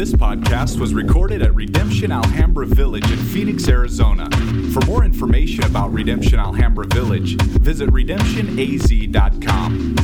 [0.00, 4.30] This podcast was recorded at Redemption Alhambra Village in Phoenix, Arizona.
[4.72, 9.96] For more information about Redemption Alhambra Village, visit redemptionaz.com.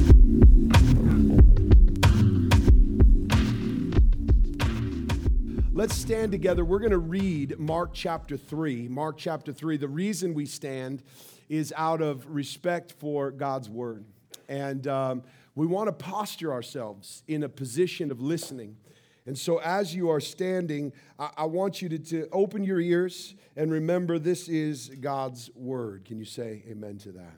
[5.72, 6.62] Let's stand together.
[6.62, 8.88] We're going to read Mark chapter 3.
[8.88, 9.78] Mark chapter 3.
[9.78, 11.02] The reason we stand
[11.48, 14.04] is out of respect for God's word.
[14.46, 15.22] And um,
[15.54, 18.76] we want to posture ourselves in a position of listening.
[19.26, 23.34] And so, as you are standing, I, I want you to, to open your ears
[23.56, 26.04] and remember this is God's word.
[26.04, 27.34] Can you say amen to that?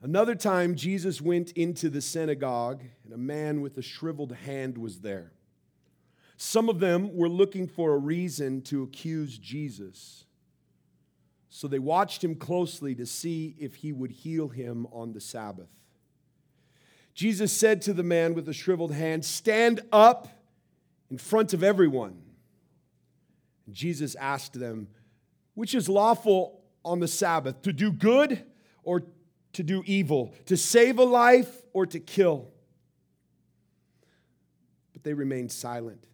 [0.00, 5.00] Another time, Jesus went into the synagogue, and a man with a shriveled hand was
[5.00, 5.32] there.
[6.36, 10.24] Some of them were looking for a reason to accuse Jesus.
[11.48, 15.70] So they watched him closely to see if he would heal him on the Sabbath.
[17.18, 20.28] Jesus said to the man with the shriveled hand, Stand up
[21.10, 22.22] in front of everyone.
[23.72, 24.86] Jesus asked them,
[25.54, 28.44] Which is lawful on the Sabbath, to do good
[28.84, 29.02] or
[29.54, 32.52] to do evil, to save a life or to kill?
[34.92, 36.04] But they remained silent.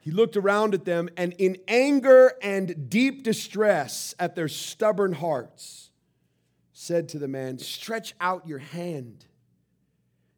[0.00, 5.92] He looked around at them and, in anger and deep distress at their stubborn hearts,
[6.72, 9.26] said to the man, Stretch out your hand.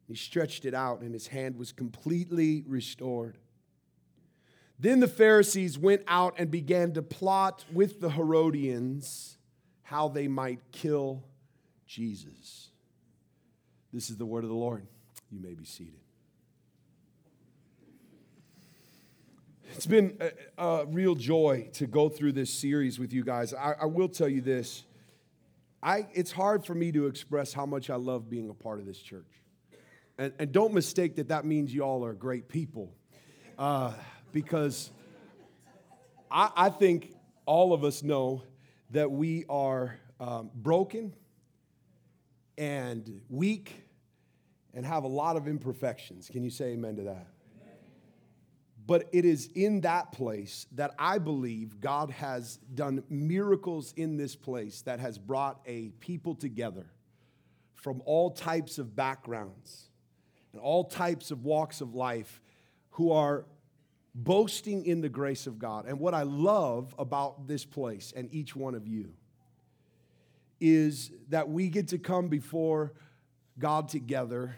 [0.07, 3.37] He stretched it out, and his hand was completely restored.
[4.77, 9.37] Then the Pharisees went out and began to plot with the Herodians
[9.83, 11.23] how they might kill
[11.87, 12.69] Jesus.
[13.93, 14.85] This is the word of the Lord.
[15.31, 15.99] You may be seated.
[19.75, 23.53] It's been a, a, real joy to go through this series with you guys.
[23.53, 24.83] I, I will tell you this.
[25.81, 28.85] I, it's hard for me to express how much I love being a part of
[28.85, 29.25] this church.
[30.17, 32.93] And, and don't mistake that that means you all are great people.
[33.57, 33.93] Uh,
[34.31, 34.91] because
[36.29, 37.15] I, I, think
[37.45, 38.43] all of us know
[38.91, 41.13] that we are um, broken
[42.57, 43.73] and weak
[44.73, 46.29] and have a lot of imperfections.
[46.29, 47.27] Can you say amen to that?
[48.87, 54.35] But it is in that place that I believe God has done miracles in this
[54.35, 56.85] place that has brought a people together
[57.73, 59.89] from all types of backgrounds
[60.55, 62.41] and all types of walks of life
[62.91, 63.45] who are
[64.15, 65.85] boasting in the grace of God.
[65.85, 69.11] And what I love about this place and each one of you
[70.61, 72.93] is that we get to come before
[73.59, 74.55] God together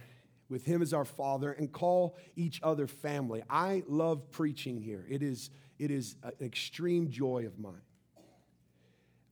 [0.50, 3.41] with Him as our Father and call each other family.
[3.50, 5.03] I love preaching here.
[5.09, 7.81] It is, it is an extreme joy of mine.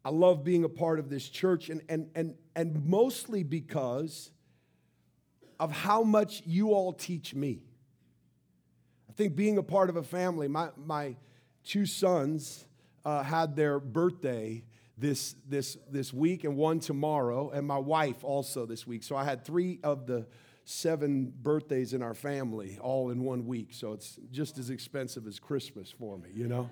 [0.03, 4.31] I love being a part of this church, and, and, and, and mostly because
[5.59, 7.61] of how much you all teach me.
[9.09, 11.15] I think being a part of a family, my, my
[11.63, 12.65] two sons
[13.05, 14.63] uh, had their birthday
[14.97, 19.03] this, this, this week and one tomorrow, and my wife also this week.
[19.03, 20.25] So I had three of the
[20.63, 23.69] seven birthdays in our family all in one week.
[23.71, 26.69] So it's just as expensive as Christmas for me, you know?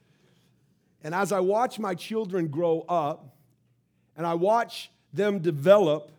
[1.02, 3.36] and as I watch my children grow up
[4.16, 6.12] and I watch them develop,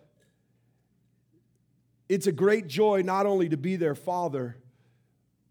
[2.11, 4.57] it's a great joy not only to be their father,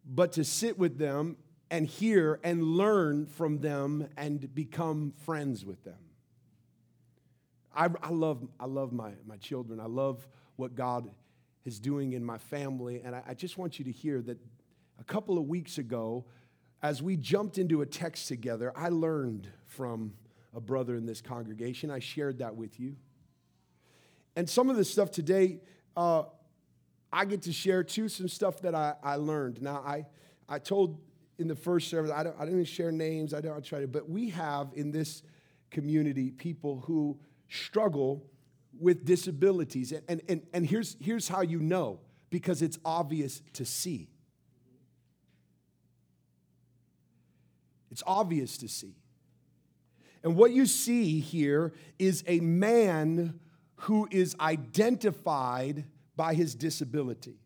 [0.05, 1.39] but to sit with them
[1.71, 5.97] and hear and learn from them and become friends with them.
[7.75, 9.81] I, I, love, I love my, my children.
[9.81, 11.11] I love what God
[11.65, 13.01] is doing in my family.
[13.03, 14.37] And I, I just want you to hear that
[14.99, 16.27] a couple of weeks ago,
[16.83, 20.13] as we jumped into a text together, I learned from
[20.55, 21.91] a brother in this congregation.
[21.91, 22.97] I shared that with you.
[24.37, 25.61] And some of the stuff today,
[25.97, 26.25] uh,
[27.13, 29.61] I get to share too, some stuff that I, I learned.
[29.63, 30.07] Now, I,
[30.49, 30.99] I told
[31.39, 34.09] in the first service, I, don't, I didn't share names, I don't try to, but
[34.09, 35.23] we have in this
[35.71, 37.19] community people who
[37.49, 38.27] struggle
[38.79, 39.93] with disabilities.
[39.93, 42.01] And, and, and here's, here's how you know
[42.31, 44.09] because it's obvious to see.
[47.91, 48.95] It's obvious to see.
[50.23, 53.41] And what you see here is a man
[53.77, 55.87] who is identified
[56.21, 57.39] by his disability.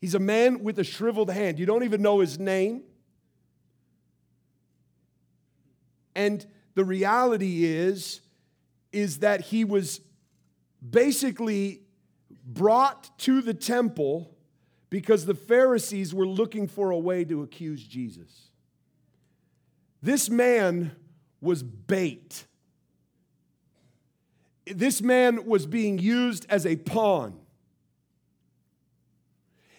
[0.00, 1.60] He's a man with a shriveled hand.
[1.60, 2.82] You don't even know his name.
[6.16, 6.44] And
[6.74, 8.22] the reality is
[8.90, 10.00] is that he was
[10.90, 11.82] basically
[12.44, 14.36] brought to the temple
[14.90, 18.50] because the Pharisees were looking for a way to accuse Jesus.
[20.02, 20.90] This man
[21.40, 22.46] was bait.
[24.66, 27.38] This man was being used as a pawn.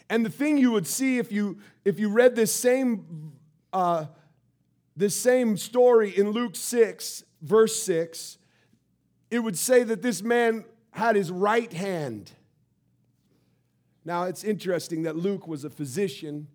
[0.10, 3.34] And the thing you would see if you if you read this same
[3.74, 4.06] uh,
[4.96, 8.38] this same story in Luke 6, verse 6,
[9.30, 12.32] it would say that this man had his right hand.
[14.06, 16.48] Now it's interesting that Luke was a physician,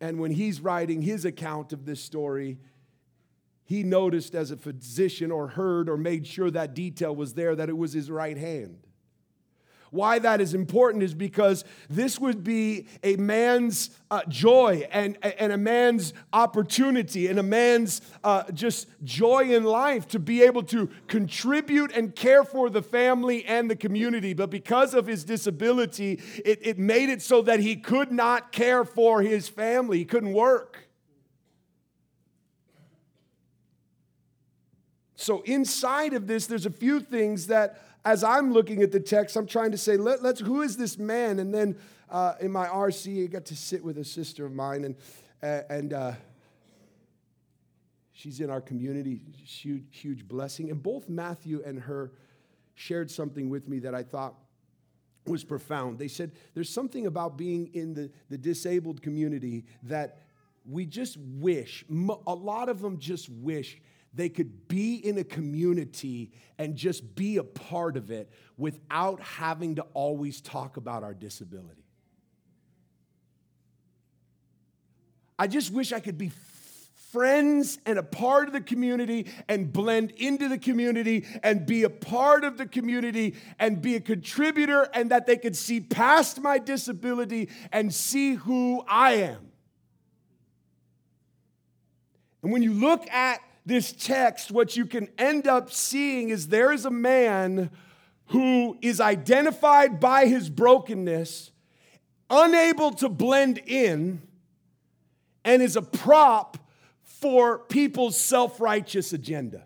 [0.00, 2.58] and when he's writing his account of this story,
[3.72, 7.70] he noticed as a physician or heard or made sure that detail was there that
[7.70, 8.76] it was his right hand.
[9.90, 15.52] Why that is important is because this would be a man's uh, joy and, and
[15.52, 20.90] a man's opportunity and a man's uh, just joy in life to be able to
[21.08, 24.34] contribute and care for the family and the community.
[24.34, 28.84] But because of his disability, it, it made it so that he could not care
[28.84, 30.91] for his family, he couldn't work.
[35.16, 39.36] So, inside of this, there's a few things that as I'm looking at the text,
[39.36, 41.38] I'm trying to say, Let, us who is this man?
[41.38, 41.76] And then
[42.10, 45.92] uh, in my RC, I got to sit with a sister of mine, and, and
[45.92, 46.12] uh,
[48.12, 50.70] she's in our community, huge, huge blessing.
[50.70, 52.12] And both Matthew and her
[52.74, 54.34] shared something with me that I thought
[55.26, 55.98] was profound.
[55.98, 60.18] They said, There's something about being in the, the disabled community that
[60.64, 61.84] we just wish,
[62.26, 63.80] a lot of them just wish
[64.14, 69.76] they could be in a community and just be a part of it without having
[69.76, 71.84] to always talk about our disability.
[75.38, 76.30] I just wish I could be
[77.10, 81.90] friends and a part of the community and blend into the community and be a
[81.90, 86.58] part of the community and be a contributor and that they could see past my
[86.58, 89.52] disability and see who I am.
[92.42, 96.72] And when you look at this text, what you can end up seeing is there
[96.72, 97.70] is a man
[98.26, 101.50] who is identified by his brokenness,
[102.28, 104.22] unable to blend in,
[105.44, 106.58] and is a prop
[107.02, 109.64] for people's self righteous agenda.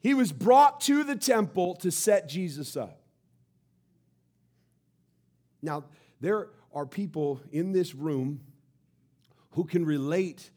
[0.00, 3.00] He was brought to the temple to set Jesus up.
[5.60, 5.84] Now,
[6.20, 8.40] there are people in this room
[9.50, 10.50] who can relate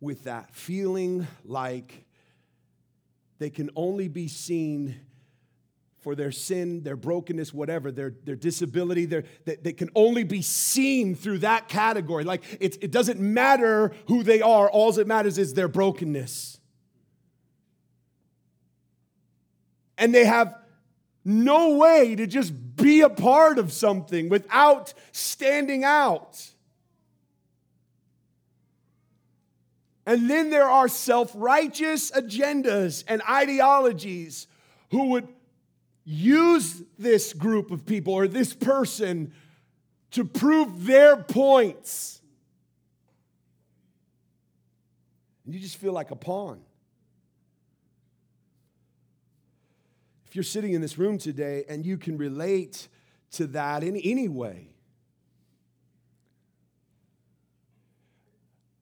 [0.00, 2.04] with that, feeling like
[3.38, 5.00] they can only be seen
[6.00, 9.24] for their sin, their brokenness, whatever, their, their disability, their,
[9.72, 12.22] can only be seen through that category.
[12.22, 16.60] Like it, it doesn't matter who they are, all that matters is their brokenness.
[19.98, 20.54] And they have
[21.24, 26.40] no way to just be a part of something without standing out.
[30.06, 34.46] And then there are self righteous agendas and ideologies
[34.92, 35.28] who would
[36.04, 39.32] use this group of people or this person
[40.12, 42.22] to prove their points.
[45.44, 46.60] And you just feel like a pawn.
[50.28, 52.86] If you're sitting in this room today and you can relate
[53.32, 54.75] to that in any way,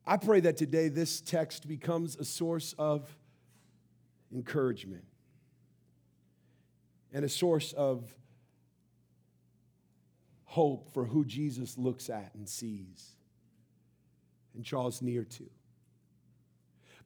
[0.07, 3.17] I pray that today this text becomes a source of
[4.33, 5.05] encouragement
[7.13, 8.15] and a source of
[10.45, 13.13] hope for who Jesus looks at and sees
[14.55, 15.45] and draws near to.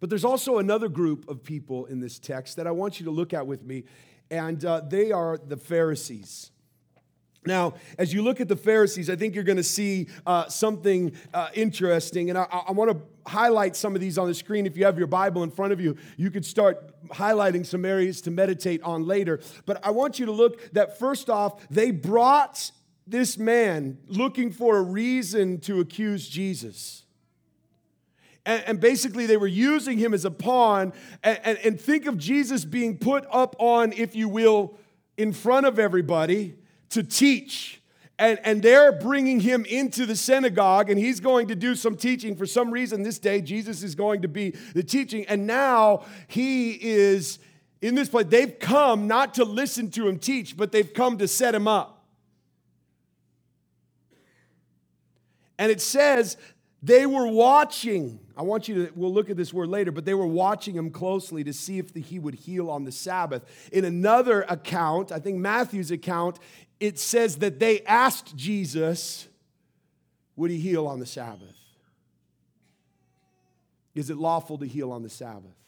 [0.00, 3.10] But there's also another group of people in this text that I want you to
[3.10, 3.84] look at with me,
[4.30, 6.50] and uh, they are the Pharisees.
[7.46, 11.12] Now, as you look at the Pharisees, I think you're going to see uh, something
[11.32, 12.30] uh, interesting.
[12.30, 14.66] And I, I want to highlight some of these on the screen.
[14.66, 18.20] If you have your Bible in front of you, you could start highlighting some areas
[18.22, 19.40] to meditate on later.
[19.66, 22.70] But I want you to look that first off, they brought
[23.06, 27.04] this man looking for a reason to accuse Jesus.
[28.44, 30.92] And, and basically, they were using him as a pawn.
[31.22, 34.76] And, and, and think of Jesus being put up on, if you will,
[35.16, 36.57] in front of everybody
[36.90, 37.80] to teach.
[38.18, 42.34] And, and they're bringing him into the synagogue, and he's going to do some teaching.
[42.34, 45.24] For some reason, this day, Jesus is going to be the teaching.
[45.26, 47.38] And now he is
[47.80, 48.26] in this place.
[48.28, 52.04] They've come not to listen to him teach, but they've come to set him up.
[55.58, 56.36] And it says
[56.82, 58.20] they were watching.
[58.38, 60.90] I want you to, we'll look at this word later, but they were watching him
[60.90, 63.44] closely to see if the, he would heal on the Sabbath.
[63.72, 66.38] In another account, I think Matthew's account,
[66.78, 69.26] it says that they asked Jesus,
[70.36, 71.56] would he heal on the Sabbath?
[73.96, 75.58] Is it lawful to heal on the Sabbath?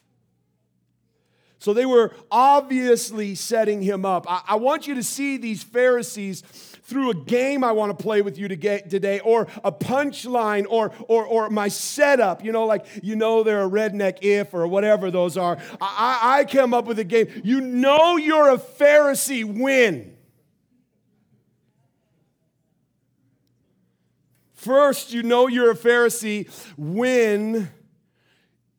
[1.59, 4.31] So they were obviously setting him up.
[4.31, 6.43] I, I, want you to see these Pharisees
[6.91, 11.25] through a game I want to play with you today, or a punchline, or, or,
[11.25, 12.45] or my setup.
[12.45, 15.57] You know, like, you know, they're a redneck if, or whatever those are.
[15.81, 17.29] I, I came up with a game.
[17.45, 20.17] You know, you're a Pharisee when.
[24.53, 27.71] First, you know you're a Pharisee when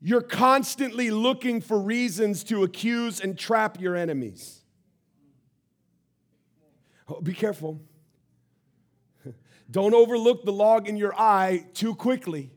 [0.00, 4.60] you're constantly looking for reasons to accuse and trap your enemies.
[7.08, 7.80] Oh, be careful.
[9.72, 12.50] Don't overlook the log in your eye too quickly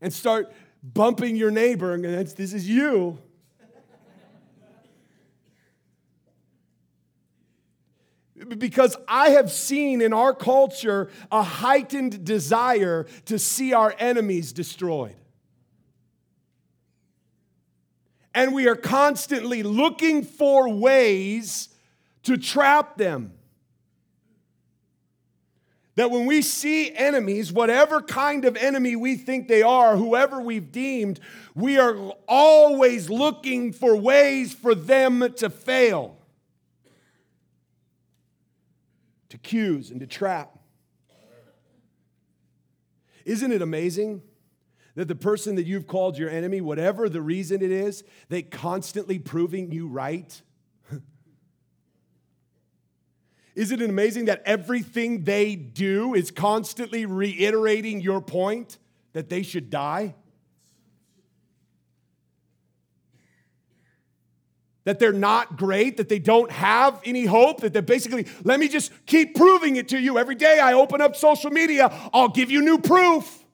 [0.00, 3.18] and start bumping your neighbor and this is you.
[8.58, 15.16] because I have seen in our culture a heightened desire to see our enemies destroyed.
[18.34, 21.68] and we are constantly looking for ways
[22.24, 23.32] to trap them.
[25.96, 30.72] That when we see enemies, whatever kind of enemy we think they are, whoever we've
[30.72, 31.20] deemed,
[31.54, 31.94] we are
[32.26, 36.18] always looking for ways for them to fail,
[39.28, 40.58] to accuse and to trap.
[43.24, 44.22] Isn't it amazing?
[44.96, 49.18] That the person that you've called your enemy, whatever the reason it is, they constantly
[49.18, 50.40] proving you right.
[53.54, 58.78] Isn't it amazing that everything they do is constantly reiterating your point
[59.12, 60.14] that they should die?
[64.82, 68.68] That they're not great, that they don't have any hope, that they're basically, let me
[68.68, 70.18] just keep proving it to you.
[70.18, 73.44] Every day I open up social media, I'll give you new proof.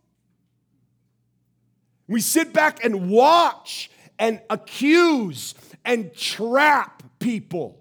[2.08, 5.54] We sit back and watch and accuse
[5.84, 7.79] and trap people.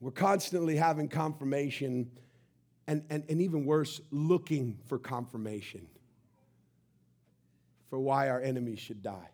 [0.00, 2.10] We're constantly having confirmation
[2.86, 5.86] and, and, and even worse, looking for confirmation
[7.88, 9.28] for why our enemies should die.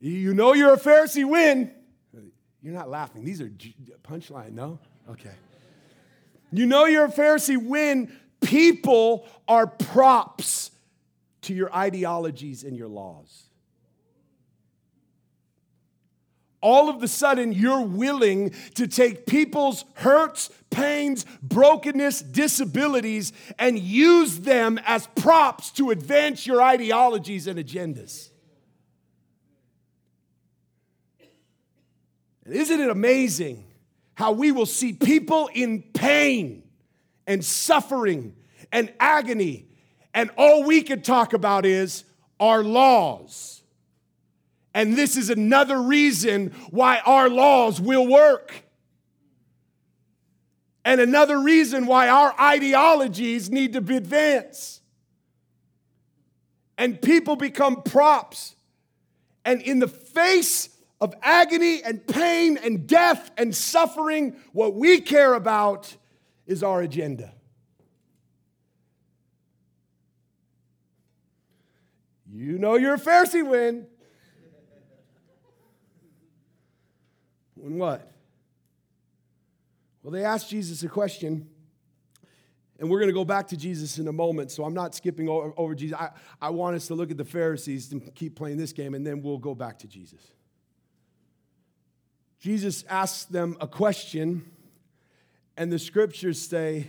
[0.00, 1.72] You know you're a Pharisee when
[2.62, 3.24] you're not laughing.
[3.24, 3.50] These are
[4.04, 4.78] punchline, no?
[5.10, 5.32] Okay.
[6.52, 8.12] You know you're a Pharisee when
[8.46, 10.70] People are props
[11.42, 13.45] to your ideologies and your laws.
[16.66, 24.40] All of a sudden you're willing to take people's hurts, pains, brokenness, disabilities, and use
[24.40, 28.30] them as props to advance your ideologies and agendas.
[32.44, 33.64] And isn't it amazing
[34.14, 36.64] how we will see people in pain
[37.28, 38.34] and suffering
[38.72, 39.68] and agony.
[40.14, 42.04] And all we could talk about is
[42.40, 43.55] our laws.
[44.76, 48.52] And this is another reason why our laws will work.
[50.84, 54.82] And another reason why our ideologies need to be advanced.
[56.76, 58.54] And people become props.
[59.46, 60.68] And in the face
[61.00, 65.96] of agony and pain and death and suffering, what we care about
[66.46, 67.32] is our agenda.
[72.30, 73.86] You know you're a Pharisee when.
[77.66, 78.12] When what?
[80.00, 81.48] Well, they asked Jesus a question,
[82.78, 85.28] and we're going to go back to Jesus in a moment, so I'm not skipping
[85.28, 85.98] over, over Jesus.
[85.98, 89.04] I, I want us to look at the Pharisees and keep playing this game, and
[89.04, 90.20] then we'll go back to Jesus.
[92.38, 94.48] Jesus asked them a question
[95.56, 96.86] and the scriptures say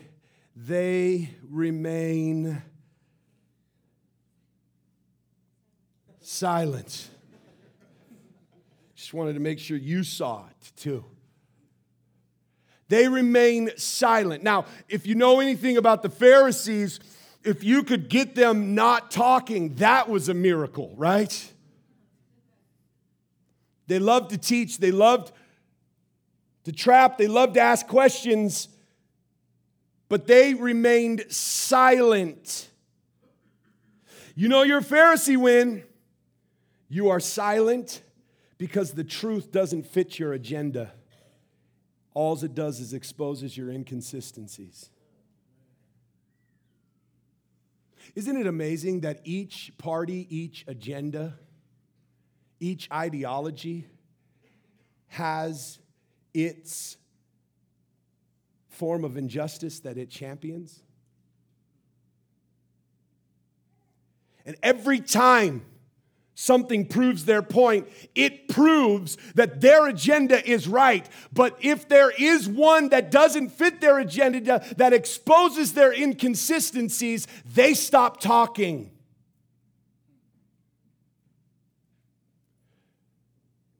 [0.55, 2.61] they remain
[6.21, 7.09] silent.
[9.07, 11.05] Just wanted to make sure you saw it too.
[12.89, 14.43] They remain silent.
[14.43, 16.99] Now, if you know anything about the Pharisees,
[17.41, 21.53] if you could get them not talking, that was a miracle, right?
[23.87, 25.31] They loved to teach, they loved
[26.65, 28.67] to trap, they loved to ask questions,
[30.09, 32.67] but they remained silent.
[34.35, 35.85] You know you're a Pharisee when
[36.89, 38.01] you are silent
[38.57, 40.93] because the truth doesn't fit your agenda.
[42.13, 44.89] All it does is exposes your inconsistencies.
[48.15, 51.37] Isn't it amazing that each party, each agenda,
[52.59, 53.85] each ideology
[55.09, 55.79] has
[56.33, 56.97] its
[58.69, 60.83] form of injustice that it champions.
[64.45, 65.65] And every time
[66.39, 71.09] something proves their point, it proves that their agenda is right.
[71.33, 77.73] But if there is one that doesn't fit their agenda, that exposes their inconsistencies, they
[77.73, 78.91] stop talking.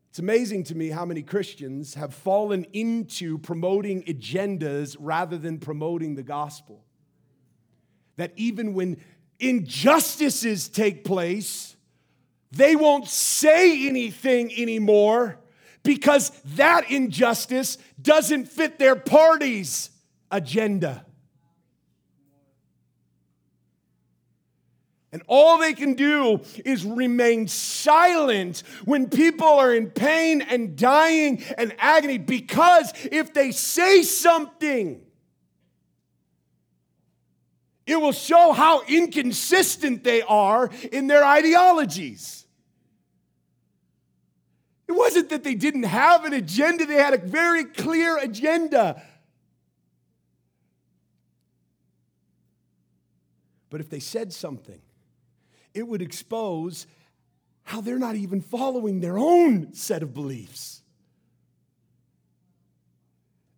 [0.10, 6.16] It's amazing to me how many Christians have fallen into promoting agendas rather than promoting
[6.16, 6.84] the gospel.
[8.16, 8.98] That even when
[9.40, 11.77] injustices take place,
[12.52, 15.40] they won't say anything anymore
[15.84, 19.90] because that injustice doesn't fit their party's
[20.32, 21.06] agenda.
[25.14, 31.42] And all they can do is remain silent when people are in pain and dying
[31.58, 35.02] and agony because if they say something,
[37.88, 42.46] it will show how inconsistent they are in their ideologies.
[44.88, 49.02] It wasn't that they didn't have an agenda, they had a very clear agenda.
[53.70, 54.82] But if they said something,
[55.74, 56.88] it would expose
[57.64, 60.82] how they're not even following their own set of beliefs.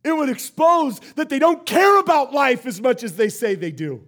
[0.03, 3.71] It would expose that they don't care about life as much as they say they
[3.71, 4.03] do.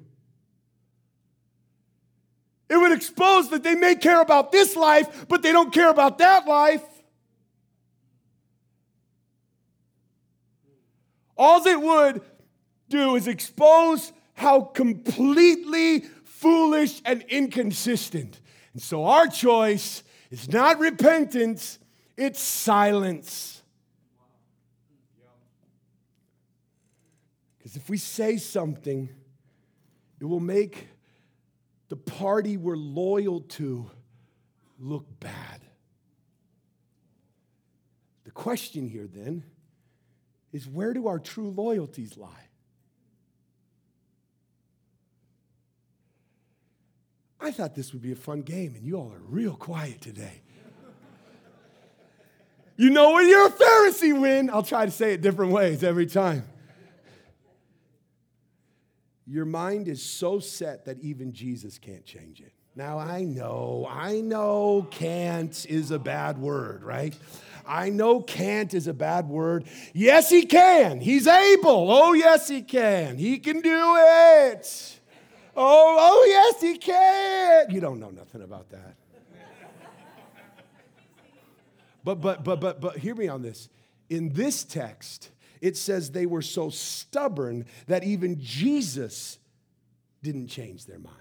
[2.72, 6.20] It would expose that they may care about this life, but they don't care about
[6.20, 6.82] that life.
[11.36, 12.22] All it would
[12.88, 18.40] do is expose how completely foolish and inconsistent.
[18.72, 21.78] And so our choice is not repentance,
[22.16, 23.62] it's silence.
[27.58, 29.10] Because if we say something,
[30.22, 30.88] it will make
[31.92, 33.92] the party we're loyal to
[34.80, 35.60] look bad.
[38.24, 39.44] The question here then
[40.54, 42.48] is where do our true loyalties lie?
[47.42, 50.44] I thought this would be a fun game, and you all are real quiet today.
[52.77, 54.50] You know when you're a Pharisee, win.
[54.50, 56.46] I'll try to say it different ways every time.
[59.31, 62.51] Your mind is so set that even Jesus can't change it.
[62.75, 67.15] Now, I know, I know can't is a bad word, right?
[67.65, 69.63] I know can't is a bad word.
[69.94, 71.00] Yes, he can.
[71.00, 71.89] He's able.
[71.89, 73.17] Oh, yes, he can.
[73.17, 75.00] He can do it.
[75.55, 77.72] Oh, oh, yes, he can.
[77.72, 78.96] You don't know nothing about that.
[82.03, 83.70] But, but, but, but, but, hear me on this.
[84.09, 85.29] In this text,
[85.62, 89.38] it says they were so stubborn that even Jesus
[90.24, 91.16] didn't change their mind.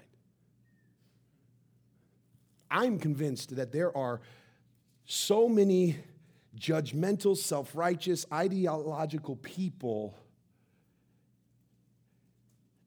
[2.70, 4.20] I'm convinced that there are
[5.04, 5.96] so many
[6.56, 10.16] judgmental, self righteous, ideological people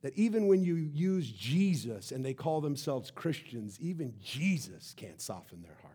[0.02, 5.62] that even when you use Jesus and they call themselves Christians, even Jesus can't soften
[5.62, 5.93] their hearts.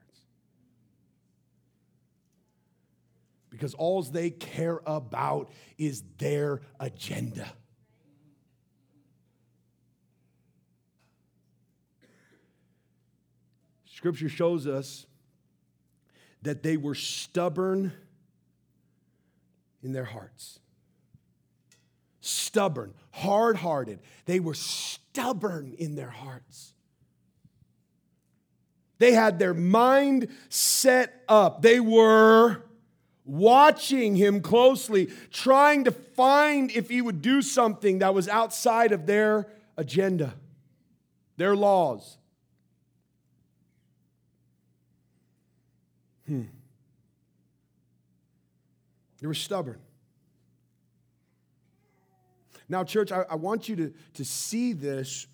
[3.50, 7.50] Because all they care about is their agenda.
[13.86, 15.06] Scripture shows us
[16.42, 17.92] that they were stubborn
[19.82, 20.60] in their hearts.
[22.20, 23.98] Stubborn, hard hearted.
[24.26, 26.74] They were stubborn in their hearts.
[28.98, 31.62] They had their mind set up.
[31.62, 32.62] They were
[33.28, 39.06] watching him closely, trying to find if he would do something that was outside of
[39.06, 40.34] their agenda,
[41.36, 42.16] their laws.
[46.26, 46.44] Hmm.
[49.20, 49.78] They were stubborn.
[52.68, 55.26] Now, church, I, I want you to, to see this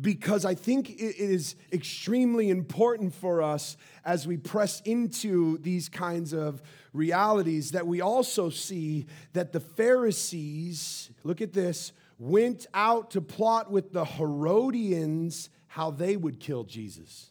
[0.00, 6.32] because I think it is extremely important for us as we press into these kinds
[6.32, 13.20] of realities that we also see that the Pharisees, look at this, went out to
[13.20, 17.30] plot with the Herodians how they would kill Jesus.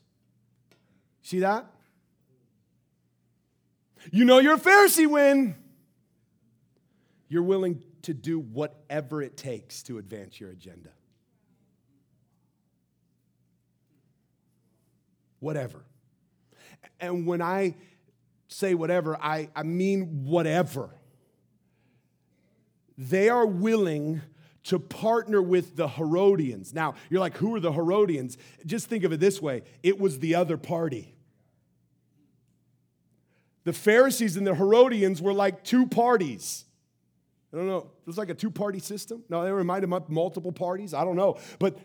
[1.21, 1.65] See that?
[4.11, 5.55] You know you're a Pharisee when
[7.27, 10.89] you're willing to do whatever it takes to advance your agenda.
[15.41, 15.83] Whatever.
[17.01, 17.75] And when I
[18.47, 20.89] say whatever, I, I mean whatever.
[22.97, 24.21] They are willing
[24.63, 26.73] to partner with the Herodians.
[26.73, 28.37] Now, you're like, who are the Herodians?
[28.65, 31.15] Just think of it this way it was the other party.
[33.63, 36.65] The Pharisees and the Herodians were like two parties.
[37.53, 37.89] I don't know.
[38.01, 39.23] It was like a two party system.
[39.29, 40.93] No, they were might have multiple parties.
[40.93, 41.37] I don't know.
[41.59, 41.77] But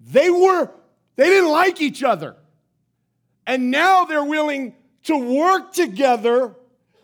[0.00, 0.70] they were,
[1.18, 2.36] they didn't like each other.
[3.44, 6.54] And now they're willing to work together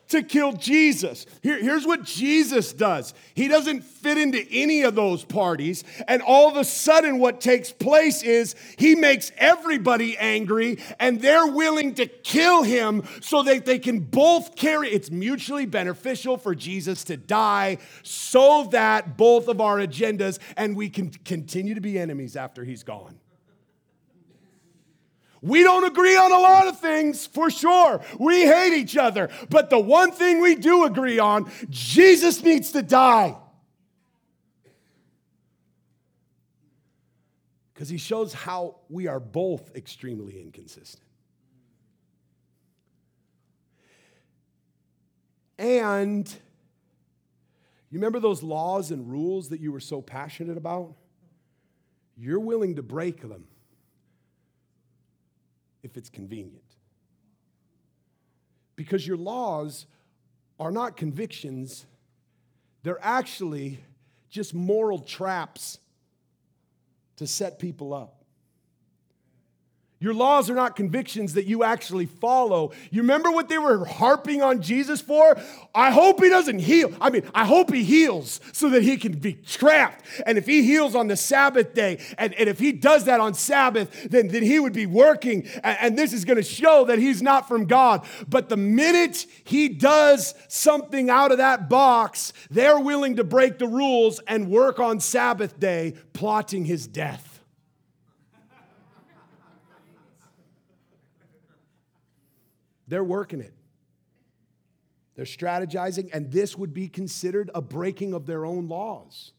[0.08, 1.26] to kill Jesus.
[1.42, 5.82] Here, here's what Jesus does He doesn't fit into any of those parties.
[6.06, 11.48] And all of a sudden, what takes place is He makes everybody angry and they're
[11.48, 14.90] willing to kill Him so that they can both carry.
[14.90, 20.88] It's mutually beneficial for Jesus to die so that both of our agendas and we
[20.88, 23.18] can continue to be enemies after He's gone.
[25.44, 28.00] We don't agree on a lot of things, for sure.
[28.18, 29.28] We hate each other.
[29.50, 33.36] But the one thing we do agree on Jesus needs to die.
[37.74, 41.04] Because he shows how we are both extremely inconsistent.
[45.58, 46.26] And
[47.90, 50.94] you remember those laws and rules that you were so passionate about?
[52.16, 53.44] You're willing to break them
[55.84, 56.64] if it's convenient.
[58.74, 59.86] Because your laws
[60.58, 61.86] are not convictions,
[62.82, 63.78] they're actually
[64.30, 65.78] just moral traps
[67.16, 68.23] to set people up.
[70.04, 72.72] Your laws are not convictions that you actually follow.
[72.90, 75.34] You remember what they were harping on Jesus for?
[75.74, 76.92] I hope he doesn't heal.
[77.00, 80.04] I mean, I hope he heals so that he can be trapped.
[80.26, 83.32] And if he heals on the Sabbath day, and, and if he does that on
[83.32, 85.48] Sabbath, then, then he would be working.
[85.62, 88.06] And, and this is going to show that he's not from God.
[88.28, 93.68] But the minute he does something out of that box, they're willing to break the
[93.68, 97.33] rules and work on Sabbath day, plotting his death.
[102.94, 103.52] They're working it.
[105.16, 109.32] They're strategizing, and this would be considered a breaking of their own laws.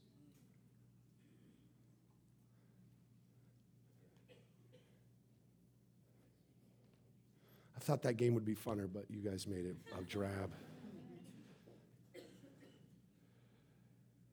[7.78, 10.52] I thought that game would be funner, but you guys made it a drab.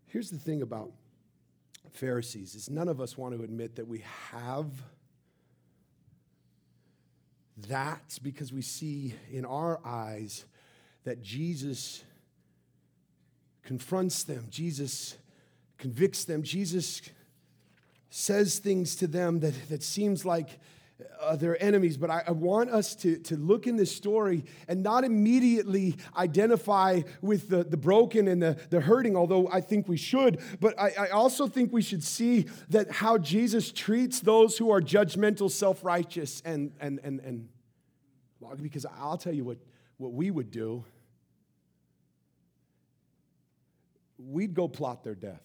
[0.07, 0.91] Here's the thing about
[1.93, 4.67] Pharisees is none of us want to admit that we have
[7.57, 10.45] that's because we see in our eyes
[11.05, 12.03] that Jesus
[13.63, 15.17] confronts them, Jesus
[15.79, 17.03] convicts them, Jesus
[18.11, 20.61] says things to them that, that seems like
[21.21, 21.97] uh, their enemies.
[21.97, 27.03] But I, I, want us to, to look in this story and not immediately identify
[27.21, 30.41] with the, the broken and the, the hurting, although I think we should.
[30.61, 34.81] But I, I also think we should see that how Jesus treats those who are
[34.81, 37.49] judgmental, self righteous, and, and, and, and
[38.61, 39.59] because I'll tell you what,
[39.97, 40.85] what we would do.
[44.19, 45.43] We'd go plot their death.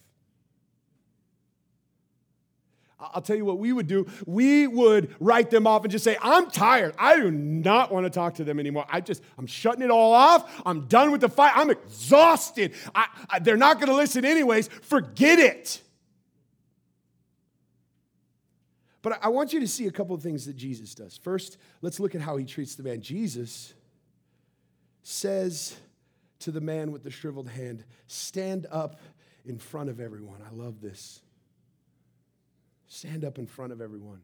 [2.99, 4.07] I'll tell you what we would do.
[4.25, 6.95] We would write them off and just say, I'm tired.
[6.97, 8.85] I do not want to talk to them anymore.
[8.89, 10.61] I just, I'm shutting it all off.
[10.65, 11.51] I'm done with the fight.
[11.55, 12.73] I'm exhausted.
[12.95, 14.67] I, I, they're not going to listen anyways.
[14.67, 15.81] Forget it.
[19.03, 21.17] But I want you to see a couple of things that Jesus does.
[21.17, 23.01] First, let's look at how he treats the man.
[23.01, 23.73] Jesus
[25.03, 25.77] says
[26.39, 28.99] to the man with the shriveled hand, Stand up
[29.45, 30.41] in front of everyone.
[30.41, 31.21] I love this.
[32.87, 34.21] Stand up in front of everyone.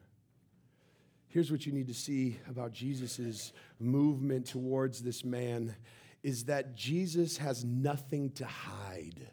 [1.28, 5.76] Here's what you need to see about Jesus' movement towards this man
[6.22, 9.28] is that Jesus has nothing to hide.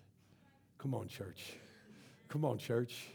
[0.78, 1.52] Come on, church.
[2.28, 3.06] Come on, church.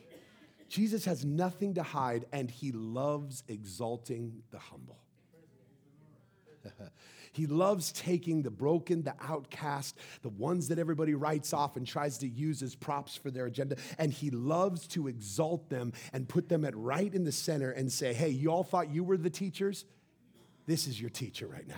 [0.70, 4.98] Jesus has nothing to hide, and he loves exalting the humble.
[7.36, 12.18] He loves taking the broken, the outcast, the ones that everybody writes off and tries
[12.20, 13.76] to use as props for their agenda.
[13.98, 17.92] And he loves to exalt them and put them at right in the center and
[17.92, 19.84] say, hey, you all thought you were the teachers?
[20.66, 21.76] This is your teacher right now.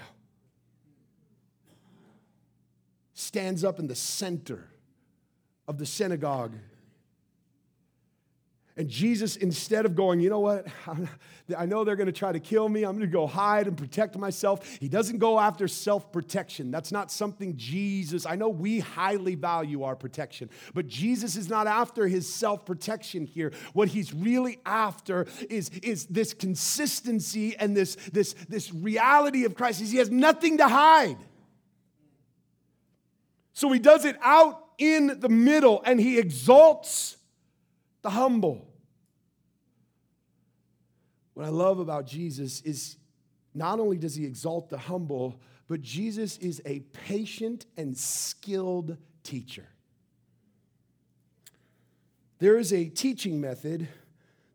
[3.15, 4.69] Stands up in the center
[5.67, 6.54] of the synagogue
[8.78, 10.68] and Jesus, instead of going, you know what,
[11.58, 13.76] I know they're going to try to kill me, I'm going to go hide and
[13.76, 16.70] protect myself, he doesn't go after self protection.
[16.70, 21.66] That's not something Jesus, I know we highly value our protection, but Jesus is not
[21.66, 23.52] after his self protection here.
[23.74, 29.82] What he's really after is, is this consistency and this, this, this reality of Christ.
[29.82, 31.18] He has nothing to hide.
[33.54, 37.18] So he does it out in the middle and he exalts
[38.08, 38.65] the humble.
[41.34, 42.96] What I love about Jesus is
[43.54, 49.67] not only does he exalt the humble, but Jesus is a patient and skilled teacher.
[52.39, 53.89] There is a teaching method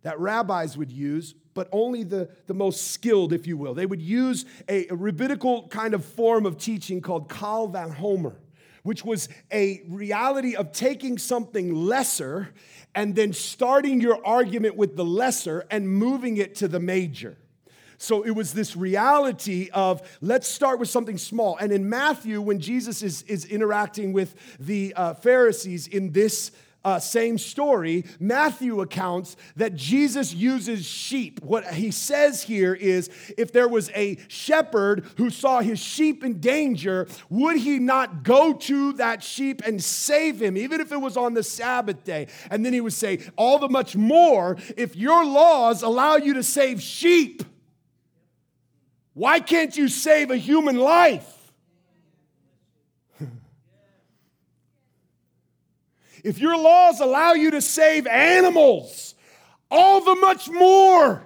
[0.00, 3.74] that rabbis would use, but only the, the most skilled, if you will.
[3.74, 8.36] They would use a, a rabbinical kind of form of teaching called Kal Vachomer,
[8.82, 12.52] which was a reality of taking something lesser
[12.94, 17.36] and then starting your argument with the lesser and moving it to the major.
[18.02, 21.56] So it was this reality of let's start with something small.
[21.58, 26.50] And in Matthew, when Jesus is, is interacting with the uh, Pharisees in this
[26.84, 31.40] uh, same story, Matthew accounts that Jesus uses sheep.
[31.42, 36.40] What he says here is if there was a shepherd who saw his sheep in
[36.40, 41.16] danger, would he not go to that sheep and save him, even if it was
[41.16, 42.28] on the Sabbath day?
[42.50, 46.42] And then he would say, All the much more if your laws allow you to
[46.42, 47.42] save sheep,
[49.14, 51.41] why can't you save a human life?
[56.22, 59.14] If your laws allow you to save animals,
[59.70, 61.22] all the much more.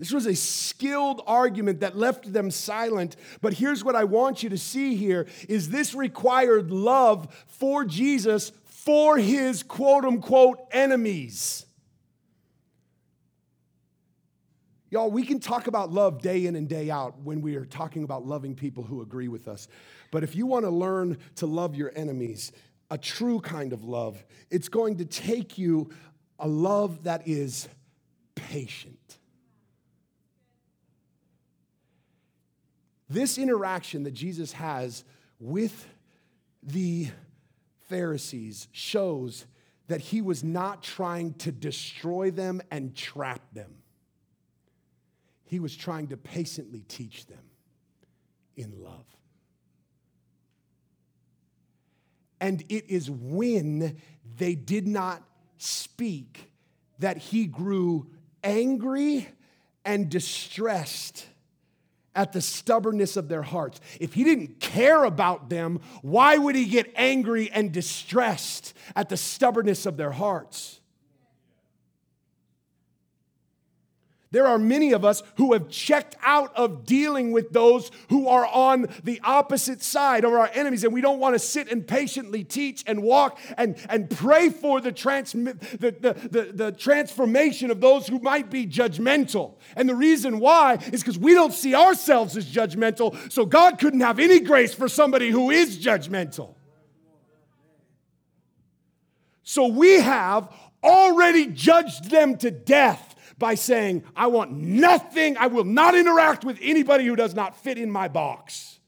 [0.00, 3.16] This was a skilled argument that left them silent.
[3.42, 8.50] But here's what I want you to see here is this required love for Jesus
[8.64, 11.66] for his quote unquote enemies.
[14.90, 18.02] Y'all, we can talk about love day in and day out when we are talking
[18.02, 19.68] about loving people who agree with us.
[20.10, 22.50] But if you want to learn to love your enemies,
[22.90, 25.90] a true kind of love, it's going to take you
[26.40, 27.68] a love that is
[28.34, 29.18] patient.
[33.08, 35.04] This interaction that Jesus has
[35.38, 35.86] with
[36.64, 37.08] the
[37.88, 39.46] Pharisees shows
[39.86, 43.79] that he was not trying to destroy them and trap them.
[45.50, 47.42] He was trying to patiently teach them
[48.56, 49.04] in love.
[52.40, 53.96] And it is when
[54.38, 55.24] they did not
[55.58, 56.52] speak
[57.00, 58.06] that he grew
[58.44, 59.26] angry
[59.84, 61.26] and distressed
[62.14, 63.80] at the stubbornness of their hearts.
[63.98, 69.16] If he didn't care about them, why would he get angry and distressed at the
[69.16, 70.79] stubbornness of their hearts?
[74.32, 78.46] There are many of us who have checked out of dealing with those who are
[78.46, 82.44] on the opposite side of our enemies, and we don't want to sit and patiently
[82.44, 87.80] teach and walk and, and pray for the, trans, the, the, the, the transformation of
[87.80, 89.54] those who might be judgmental.
[89.74, 94.00] And the reason why is because we don't see ourselves as judgmental, so God couldn't
[94.00, 96.54] have any grace for somebody who is judgmental.
[99.42, 103.09] So we have already judged them to death
[103.40, 107.78] by saying, I want nothing, I will not interact with anybody who does not fit
[107.78, 108.78] in my box.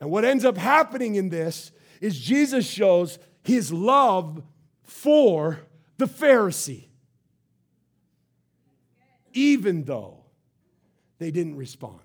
[0.00, 4.42] And what ends up happening in this is Jesus shows his love
[4.82, 5.60] for
[5.98, 6.88] the Pharisee,
[9.32, 10.24] even though
[11.18, 12.00] they didn't respond.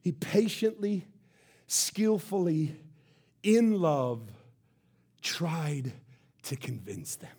[0.00, 1.06] He patiently,
[1.66, 2.76] skillfully,
[3.42, 4.22] in love,
[5.22, 5.92] tried
[6.46, 7.36] to convince them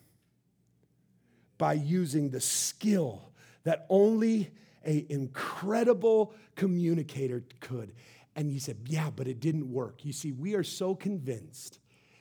[1.57, 3.31] by using the skill
[3.63, 4.51] that only
[4.83, 7.93] an incredible communicator could.
[8.35, 10.05] And he said, Yeah, but it didn't work.
[10.05, 11.79] You see, we are so convinced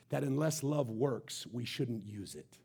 [0.09, 2.59] that unless love works, we shouldn't use it.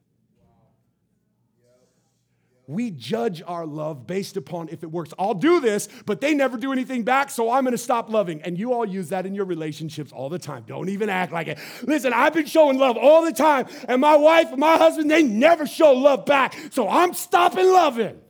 [2.71, 5.13] We judge our love based upon if it works.
[5.19, 8.41] I'll do this, but they never do anything back, so I'm gonna stop loving.
[8.43, 10.63] And you all use that in your relationships all the time.
[10.65, 11.59] Don't even act like it.
[11.83, 15.21] Listen, I've been showing love all the time, and my wife and my husband, they
[15.21, 18.21] never show love back, so I'm stopping loving.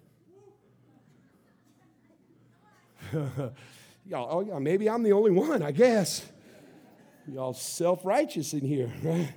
[3.13, 6.25] y'all, oh yeah, maybe I'm the only one, I guess.
[7.27, 9.34] Y'all self righteous in here, right?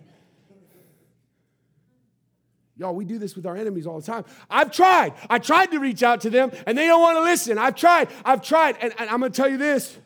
[2.77, 4.25] Y'all, we do this with our enemies all the time.
[4.51, 5.15] I've tried.
[5.31, 7.57] I tried to reach out to them and they don't want to listen.
[7.57, 8.09] I've tried.
[8.25, 8.77] I've tried.
[8.81, 9.97] And, and I'm going to tell you this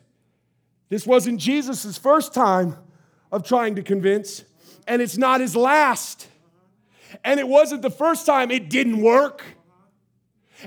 [0.89, 2.75] this wasn't Jesus' first time
[3.31, 4.43] of trying to convince,
[4.87, 6.27] and it's not his last.
[7.23, 9.43] And it wasn't the first time it didn't work,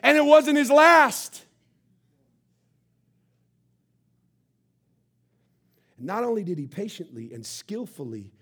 [0.02, 1.44] and it wasn't his last.
[5.98, 8.32] Not only did he patiently and skillfully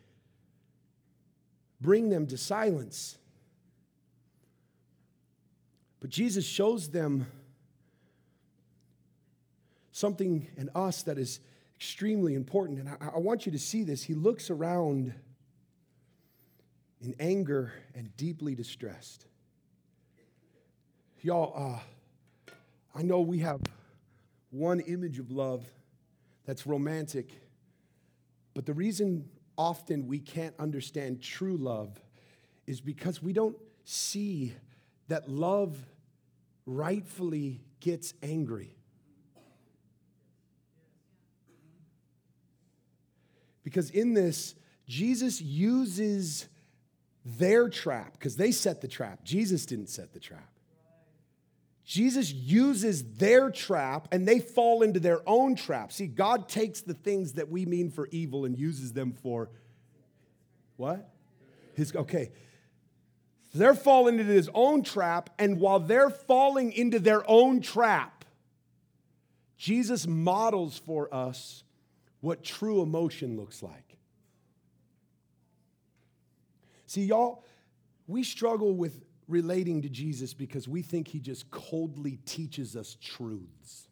[1.81, 3.19] bring them to silence,
[6.01, 7.27] but Jesus shows them
[9.93, 11.41] something in us that is
[11.77, 12.81] extremely important.
[12.81, 14.03] And I, I want you to see this.
[14.03, 15.15] He looks around
[17.03, 19.27] in anger and deeply distressed.
[21.23, 22.53] Y'all, uh,
[22.95, 23.61] I know we have
[24.51, 25.65] one image of love
[26.47, 27.31] that's romantic,
[28.55, 32.01] but the reason often we can't understand true love
[32.67, 34.55] is because we don't see
[35.09, 35.77] that love
[36.71, 38.77] rightfully gets angry.
[43.65, 44.55] Because in this,
[44.87, 46.49] Jesus uses
[47.25, 49.25] their trap, because they set the trap.
[49.25, 50.49] Jesus didn't set the trap.
[51.85, 55.91] Jesus uses their trap and they fall into their own trap.
[55.91, 59.51] See, God takes the things that we mean for evil and uses them for
[60.77, 61.11] what?
[61.75, 62.31] His okay.
[63.53, 68.25] They're falling into his own trap, and while they're falling into their own trap,
[69.57, 71.65] Jesus models for us
[72.21, 73.97] what true emotion looks like.
[76.87, 77.45] See, y'all,
[78.07, 83.89] we struggle with relating to Jesus because we think he just coldly teaches us truths.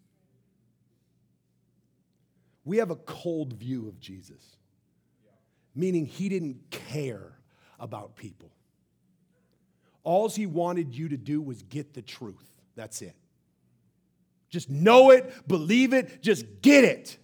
[2.65, 4.57] We have a cold view of Jesus,
[5.75, 7.39] meaning he didn't care
[7.79, 8.51] about people.
[10.09, 12.51] All he wanted you to do was get the truth.
[12.77, 13.15] That's it.
[14.49, 17.19] Just know it, believe it, just get it.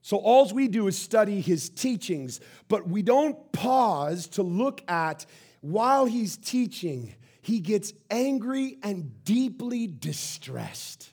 [0.00, 5.26] So, all we do is study his teachings, but we don't pause to look at
[5.60, 11.10] while he's teaching, he gets angry and deeply distressed.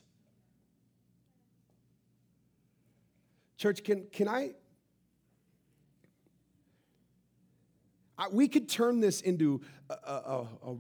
[3.58, 4.52] Church, can, can I,
[8.18, 10.76] I we could turn this into a, a, a,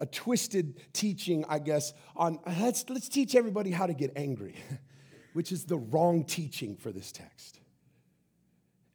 [0.00, 4.56] a twisted teaching, I guess, on uh, let's, let's teach everybody how to get angry,
[5.32, 7.60] which is the wrong teaching for this text.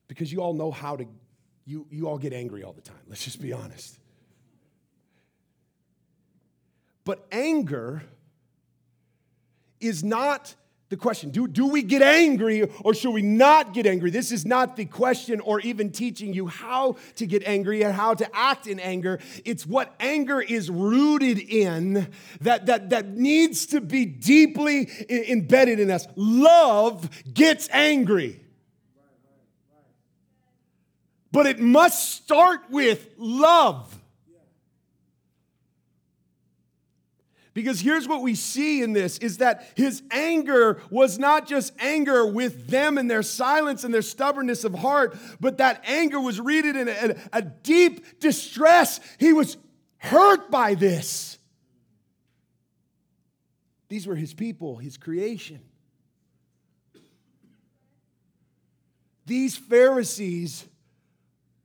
[0.08, 1.06] Because you all know how to
[1.66, 2.96] you, you all get angry all the time.
[3.08, 4.00] Let's just be honest.
[7.04, 8.04] But anger
[9.80, 10.56] is not
[10.90, 11.32] the question.
[11.32, 14.10] Do, do we get angry or should we not get angry?
[14.10, 18.14] This is not the question or even teaching you how to get angry and how
[18.14, 19.20] to act in anger.
[19.44, 22.08] It's what anger is rooted in
[22.42, 26.08] that, that, that needs to be deeply embedded in us.
[26.16, 28.40] Love gets angry.
[31.32, 33.97] But it must start with love.
[37.58, 42.24] Because here's what we see in this is that his anger was not just anger
[42.24, 46.76] with them and their silence and their stubbornness of heart, but that anger was rooted
[46.76, 49.00] in a, a deep distress.
[49.18, 49.58] He was
[49.98, 51.40] hurt by this.
[53.90, 55.62] These were his people, his creation.
[59.26, 60.64] These Pharisees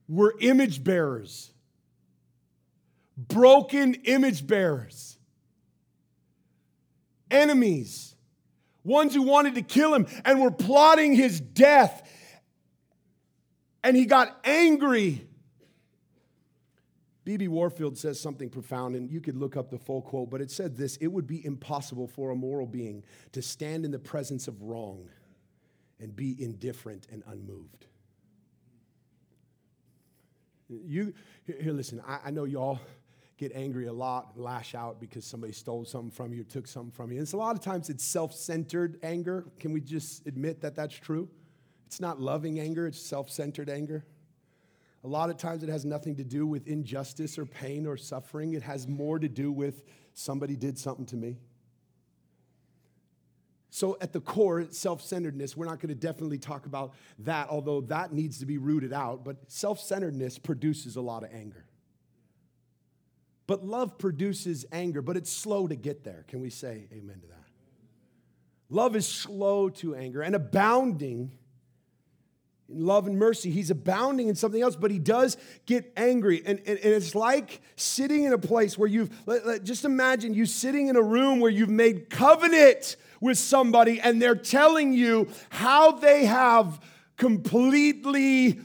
[0.08, 1.52] were image bearers,
[3.14, 5.11] broken image bearers,
[7.32, 8.14] enemies,
[8.84, 12.08] ones who wanted to kill him and were plotting his death.
[13.82, 15.26] And he got angry.
[17.24, 17.48] B.B.
[17.48, 20.76] Warfield says something profound, and you could look up the full quote, but it said
[20.76, 24.60] this It would be impossible for a moral being to stand in the presence of
[24.62, 25.08] wrong
[26.00, 27.86] and be indifferent and unmoved.
[30.68, 31.12] You
[31.44, 32.02] here, listen.
[32.06, 32.80] I, I know y'all
[33.42, 37.10] get angry a lot, lash out because somebody stole something from you, took something from
[37.10, 37.18] you.
[37.18, 39.44] And it's a lot of times it's self-centered anger.
[39.58, 41.28] Can we just admit that that's true?
[41.86, 44.04] It's not loving anger; it's self-centered anger.
[45.04, 48.54] A lot of times it has nothing to do with injustice or pain or suffering.
[48.54, 49.82] It has more to do with
[50.14, 51.38] somebody did something to me.
[53.70, 57.80] So, at the core, self centeredness, we're not going to definitely talk about that, although
[57.82, 59.24] that needs to be rooted out.
[59.24, 61.64] But self centeredness produces a lot of anger.
[63.52, 66.24] But love produces anger, but it's slow to get there.
[66.26, 67.44] Can we say amen to that?
[68.70, 71.32] Love is slow to anger and abounding
[72.70, 73.50] in love and mercy.
[73.50, 75.36] He's abounding in something else, but he does
[75.66, 76.42] get angry.
[76.46, 80.32] And, and, and it's like sitting in a place where you've, let, let, just imagine
[80.32, 85.28] you sitting in a room where you've made covenant with somebody and they're telling you
[85.50, 86.80] how they have
[87.18, 88.58] completely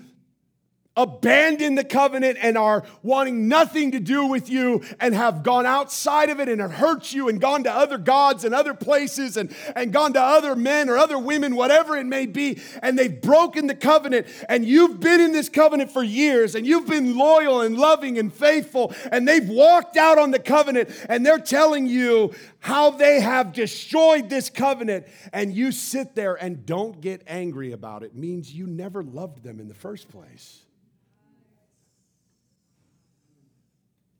[0.97, 6.29] abandoned the covenant and are wanting nothing to do with you and have gone outside
[6.29, 9.55] of it and have hurt you and gone to other gods and other places and,
[9.75, 13.67] and gone to other men or other women, whatever it may be, and they've broken
[13.67, 17.77] the covenant and you've been in this covenant for years and you've been loyal and
[17.77, 22.89] loving and faithful and they've walked out on the covenant and they're telling you how
[22.89, 28.15] they have destroyed this covenant and you sit there and don't get angry about it
[28.15, 30.63] means you never loved them in the first place.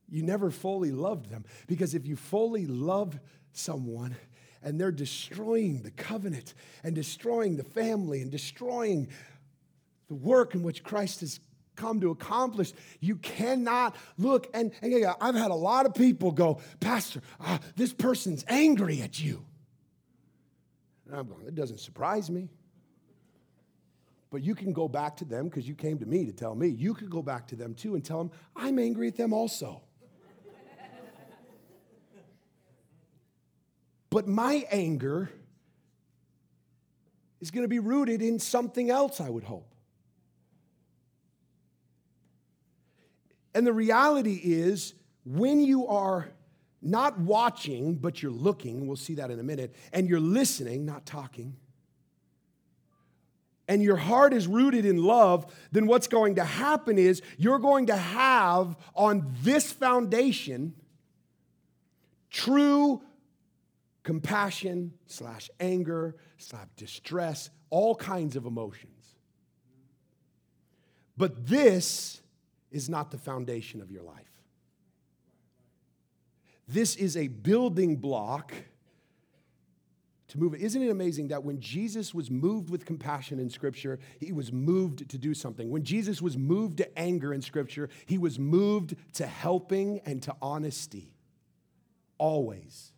[0.10, 1.46] You never fully loved them.
[1.68, 3.20] Because if you fully love
[3.52, 4.16] someone
[4.64, 6.54] and they're destroying the covenant
[6.84, 9.08] and destroying the family and destroying
[10.08, 11.40] the work in which Christ has
[11.76, 14.48] come to accomplish, you cannot look.
[14.54, 19.20] And, and I've had a lot of people go, Pastor, uh, this person's angry at
[19.20, 19.46] you.
[21.06, 22.50] And I'm going, it doesn't surprise me.
[24.30, 26.68] But you can go back to them because you came to me to tell me.
[26.68, 29.82] You could go back to them too and tell them, I'm angry at them also.
[34.18, 35.30] But my anger
[37.40, 39.76] is going to be rooted in something else, I would hope.
[43.54, 46.30] And the reality is, when you are
[46.82, 51.06] not watching, but you're looking, we'll see that in a minute, and you're listening, not
[51.06, 51.56] talking,
[53.68, 57.86] and your heart is rooted in love, then what's going to happen is you're going
[57.86, 60.74] to have on this foundation
[62.32, 63.04] true
[64.08, 69.18] compassion slash anger slash distress, all kinds of emotions.
[71.18, 72.22] But this
[72.72, 74.32] is not the foundation of your life.
[76.70, 78.54] This is a building block
[80.30, 84.32] to move Isn't it amazing that when Jesus was moved with compassion in Scripture, he
[84.32, 85.70] was moved to do something?
[85.70, 90.34] When Jesus was moved to anger in Scripture, he was moved to helping and to
[90.42, 91.12] honesty.
[92.18, 92.94] Always.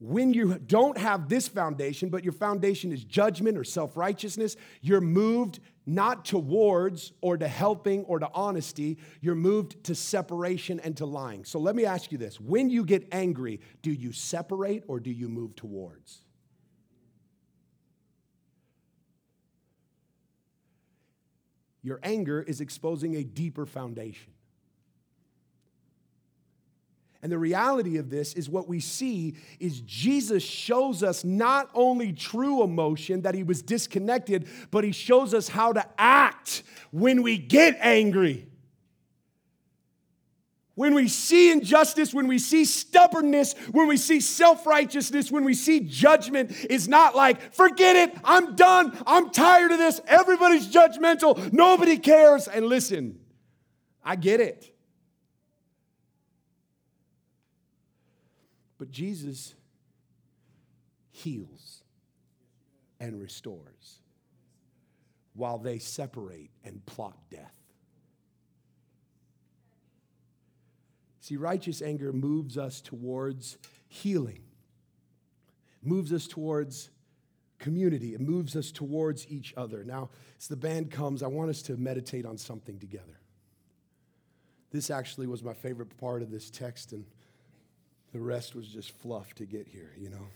[0.00, 5.02] When you don't have this foundation, but your foundation is judgment or self righteousness, you're
[5.02, 11.04] moved not towards or to helping or to honesty, you're moved to separation and to
[11.04, 11.44] lying.
[11.44, 15.10] So let me ask you this when you get angry, do you separate or do
[15.10, 16.22] you move towards?
[21.82, 24.32] Your anger is exposing a deeper foundation.
[27.22, 32.12] And the reality of this is what we see is Jesus shows us not only
[32.12, 36.62] true emotion that he was disconnected, but he shows us how to act
[36.92, 38.46] when we get angry.
[40.76, 45.52] When we see injustice, when we see stubbornness, when we see self righteousness, when we
[45.52, 51.52] see judgment, is not like, forget it, I'm done, I'm tired of this, everybody's judgmental,
[51.52, 52.48] nobody cares.
[52.48, 53.18] And listen,
[54.02, 54.74] I get it.
[58.80, 59.54] But Jesus
[61.10, 61.82] heals
[62.98, 64.00] and restores
[65.34, 67.52] while they separate and plot death.
[71.20, 74.40] See, righteous anger moves us towards healing,
[75.82, 76.88] moves us towards
[77.58, 79.84] community, it moves us towards each other.
[79.84, 80.08] Now,
[80.38, 83.20] as the band comes, I want us to meditate on something together.
[84.72, 87.04] This actually was my favorite part of this text, and
[88.12, 90.26] the rest was just fluff to get here, you know.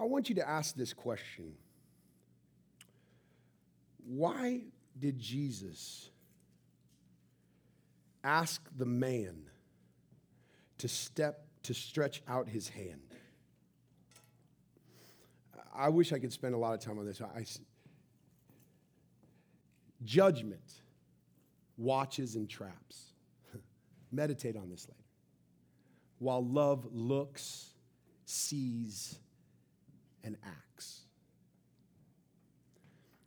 [0.00, 1.54] I want you to ask this question
[4.04, 4.62] Why
[4.98, 6.10] did Jesus
[8.24, 9.44] ask the man
[10.78, 13.02] to step, to stretch out his hand?
[15.74, 17.20] I wish I could spend a lot of time on this.
[17.20, 17.44] I,
[20.04, 20.72] judgment
[21.76, 23.12] watches and traps.
[24.10, 25.04] Meditate on this later.
[26.18, 27.70] While love looks,
[28.24, 29.16] sees,
[30.24, 31.02] and acts.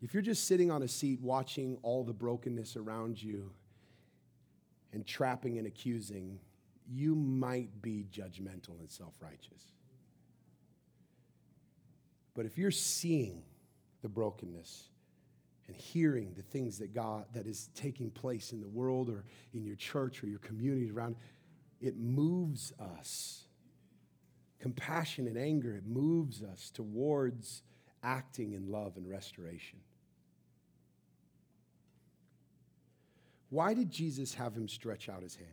[0.01, 3.51] If you're just sitting on a seat watching all the brokenness around you
[4.93, 6.39] and trapping and accusing,
[6.89, 9.71] you might be judgmental and self righteous.
[12.34, 13.43] But if you're seeing
[14.01, 14.89] the brokenness,
[15.72, 19.63] and hearing the things that God that is taking place in the world or in
[19.63, 21.15] your church or your community around,
[21.80, 23.45] it moves us.
[24.59, 27.63] Compassion and anger, it moves us towards
[28.03, 29.80] acting in love and restoration.
[33.49, 35.49] Why did Jesus have him stretch out his hand?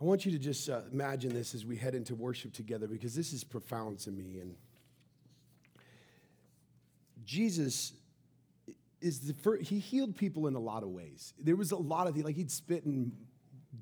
[0.00, 3.16] I want you to just uh, imagine this as we head into worship together because
[3.16, 4.38] this is profound to me.
[4.38, 4.54] And
[7.28, 7.92] Jesus
[9.02, 11.34] is the first, he healed people in a lot of ways.
[11.38, 13.12] There was a lot of, like he'd spit in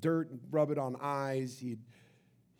[0.01, 1.57] dirt and rub it on eyes.
[1.57, 1.79] He'd,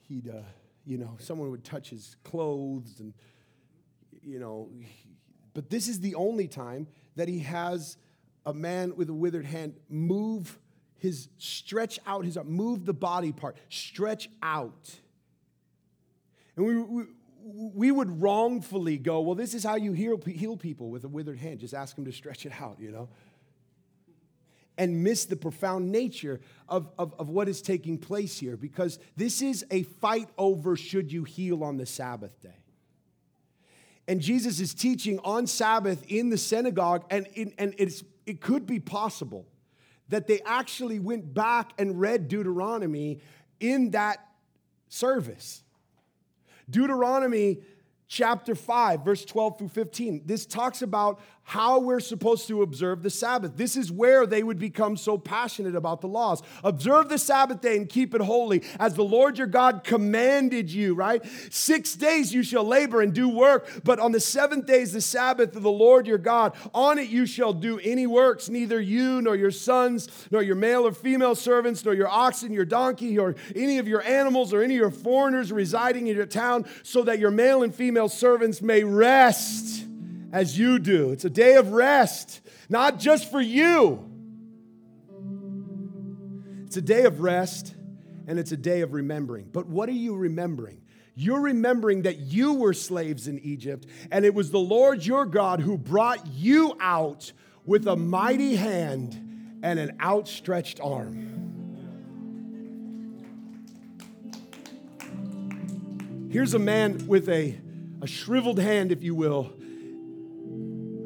[0.08, 0.44] he'd, uh,
[0.86, 3.14] you know, someone would touch his clothes and,
[4.22, 4.70] you know,
[5.54, 7.98] but this is the only time that he has
[8.46, 10.58] a man with a withered hand move
[11.00, 14.96] his, stretch out his move the body part, stretch out.
[16.56, 17.04] And we, we,
[17.50, 21.38] we would wrongfully go, well, this is how you heal, heal people with a withered
[21.38, 21.60] hand.
[21.60, 23.10] Just ask them to stretch it out, you know?
[24.78, 29.42] And miss the profound nature of, of, of what is taking place here because this
[29.42, 32.60] is a fight over should you heal on the Sabbath day.
[34.08, 38.66] And Jesus is teaching on Sabbath in the synagogue, and, in, and it's, it could
[38.66, 39.48] be possible
[40.10, 43.20] that they actually went back and read Deuteronomy
[43.60, 44.26] in that
[44.90, 45.64] service.
[46.70, 47.60] Deuteronomy
[48.08, 50.24] chapter 5, verse 12 through 15.
[50.26, 53.56] This talks about how we're supposed to observe the Sabbath.
[53.56, 56.44] This is where they would become so passionate about the laws.
[56.62, 60.94] Observe the Sabbath day and keep it holy, as the Lord your God commanded you,
[60.94, 61.26] right?
[61.50, 65.00] Six days you shall labor and do work, but on the seventh day is the
[65.00, 66.54] Sabbath of the Lord your God.
[66.74, 70.86] On it you shall do any works, neither you nor your sons, nor your male
[70.86, 74.74] or female servants, nor your oxen, your donkey, or any of your animals, or any
[74.74, 78.84] of your foreigners residing in your town, so that your male and female servants may
[78.84, 79.86] rest
[80.32, 81.12] as you do.
[81.12, 84.04] It's a day of rest, not just for you.
[86.66, 87.76] It's a day of rest
[88.28, 89.50] and it's a day of remembering.
[89.52, 90.82] But what are you remembering?
[91.16, 95.62] You're remembering that you were slaves in Egypt, and it was the Lord your God
[95.62, 97.32] who brought you out
[97.66, 101.34] with a mighty hand and an outstretched arm.
[106.30, 107.58] Here's a man with a,
[108.02, 109.57] a shriveled hand, if you will,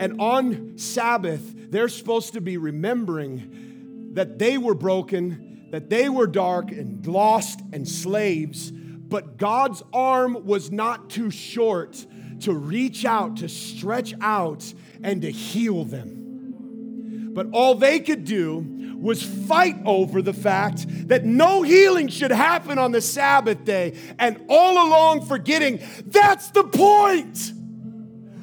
[0.02, 6.26] and on Sabbath, they're supposed to be remembering that they were broken, that they were
[6.26, 12.04] dark and lost and slaves, but God's arm was not too short
[12.40, 14.74] to reach out, to stretch out,
[15.04, 17.30] and to heal them.
[17.36, 22.80] But all they could do was fight over the fact that no healing should happen
[22.80, 27.54] on the Sabbath day, and all along forgetting that's the point.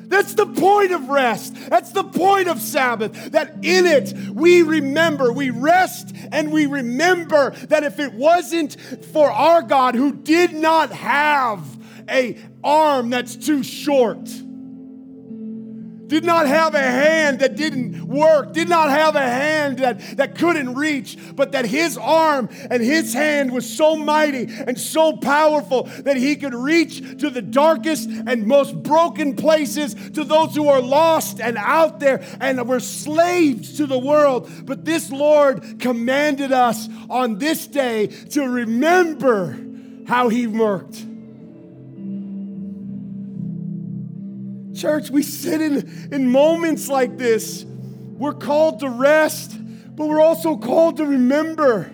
[0.08, 1.54] That's the point of rest.
[1.68, 3.32] That's the point of Sabbath.
[3.32, 8.76] That in it we remember, we rest and we remember that if it wasn't
[9.12, 11.64] for our God who did not have
[12.10, 14.28] a arm that's too short,
[16.08, 20.36] did not have a hand that didn't work, did not have a hand that, that
[20.36, 25.84] couldn't reach, but that his arm and his hand was so mighty and so powerful
[26.04, 30.80] that he could reach to the darkest and most broken places, to those who are
[30.80, 34.50] lost and out there and were slaves to the world.
[34.64, 39.58] But this Lord commanded us on this day to remember
[40.06, 41.04] how he worked
[44.78, 47.64] Church, we sit in, in moments like this.
[47.64, 49.52] We're called to rest,
[49.96, 51.90] but we're also called to remember.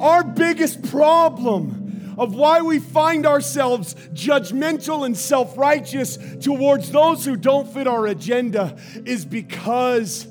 [0.00, 7.36] Our biggest problem of why we find ourselves judgmental and self righteous towards those who
[7.36, 10.26] don't fit our agenda is because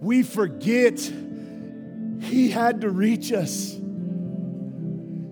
[0.00, 1.00] we forget
[2.20, 3.72] He had to reach us.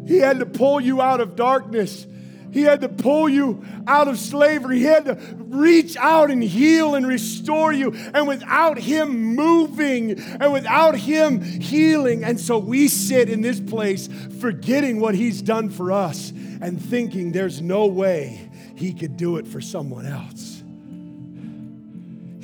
[0.06, 2.06] He had to pull you out of darkness.
[2.54, 4.78] He had to pull you out of slavery.
[4.78, 7.92] He had to reach out and heal and restore you.
[8.14, 14.08] And without Him moving and without Him healing, and so we sit in this place
[14.38, 19.48] forgetting what He's done for us and thinking there's no way He could do it
[19.48, 20.62] for someone else.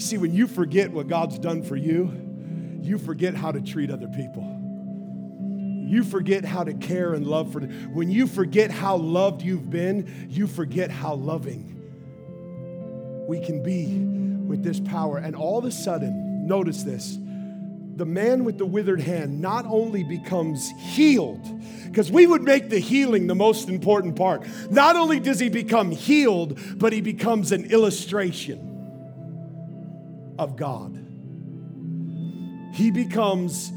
[0.05, 2.11] See, when you forget what God's done for you,
[2.83, 4.60] you forget how to treat other people
[5.91, 10.29] you forget how to care and love for when you forget how loved you've been
[10.31, 11.77] you forget how loving
[13.27, 13.87] we can be
[14.49, 15.19] with this power.
[15.19, 17.19] And all of a sudden notice this
[17.97, 21.47] the man with the withered hand not only becomes healed
[21.87, 24.47] because we would make the healing the most important part.
[24.71, 28.67] Not only does he become healed but he becomes an illustration
[30.39, 30.97] of god.
[32.73, 33.73] He becomes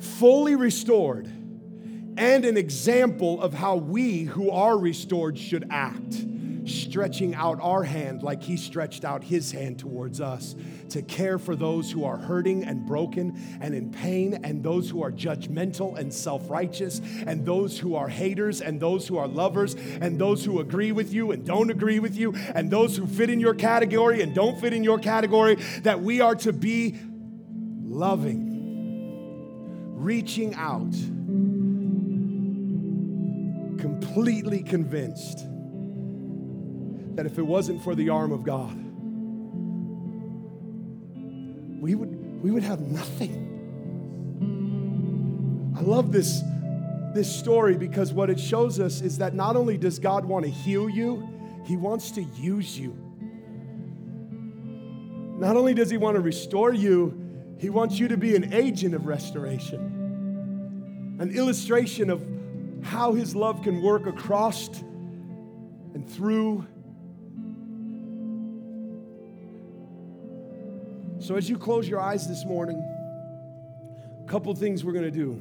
[0.00, 1.30] fully restored
[2.16, 6.24] and an example of how we who are restored should act.
[6.66, 10.56] stretching out our hand like He stretched out His hand towards us
[10.90, 15.02] to care for those who are hurting and broken and in pain, and those who
[15.02, 19.74] are judgmental and self righteous, and those who are haters, and those who are lovers,
[20.00, 23.30] and those who agree with you and don't agree with you, and those who fit
[23.30, 26.98] in your category and don't fit in your category, that we are to be
[27.84, 28.42] loving,
[29.96, 30.94] reaching out,
[34.16, 35.46] completely convinced
[37.16, 38.74] that if it wasn't for the arm of God,
[41.82, 43.42] we would, we would have nothing.
[45.76, 46.40] I love this,
[47.12, 50.50] this story because what it shows us is that not only does God want to
[50.50, 51.28] heal you,
[51.66, 52.96] He wants to use you.
[55.38, 58.94] Not only does He want to restore you, He wants you to be an agent
[58.94, 62.35] of restoration, an illustration of
[62.82, 64.68] how His love can work across
[65.94, 66.66] and through
[71.26, 72.78] So, as you close your eyes this morning,
[74.24, 75.32] a couple things we're going to do.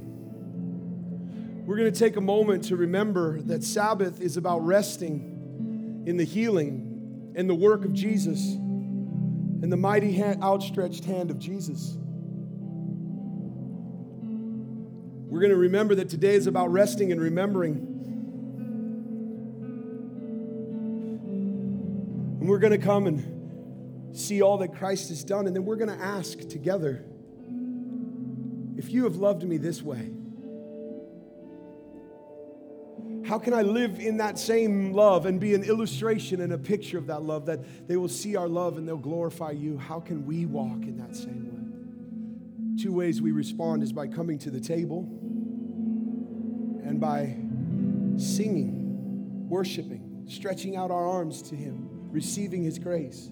[1.63, 6.23] We're going to take a moment to remember that Sabbath is about resting in the
[6.23, 11.99] healing and the work of Jesus and the mighty hand, outstretched hand of Jesus.
[15.35, 17.75] We're going to remember that today is about resting and remembering.
[22.39, 25.45] And we're going to come and see all that Christ has done.
[25.45, 27.03] And then we're going to ask together
[28.77, 30.09] if you have loved me this way,
[33.27, 36.97] how can I live in that same love and be an illustration and a picture
[36.97, 39.77] of that love that they will see our love and they'll glorify you?
[39.77, 41.43] How can we walk in that same
[42.77, 42.81] way?
[42.81, 45.23] Two ways we respond is by coming to the table
[46.95, 47.35] and by
[48.23, 53.29] singing, worshiping, stretching out our arms to Him, receiving His grace.